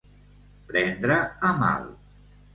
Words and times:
Prendre 0.71 1.19
a 1.51 1.53
mal. 1.61 1.87